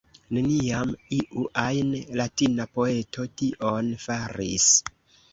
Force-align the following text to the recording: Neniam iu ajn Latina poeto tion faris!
Neniam 0.35 0.93
iu 1.17 1.43
ajn 1.63 1.91
Latina 2.19 2.65
poeto 2.77 3.25
tion 3.41 3.91
faris! 4.07 4.71